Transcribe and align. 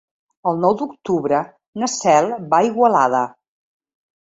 El 0.51 0.55
nou 0.61 0.71
d'octubre 0.79 1.41
na 1.83 1.91
Cel 1.97 2.33
va 2.55 2.63
a 2.63 2.69
Igualada. 2.73 3.23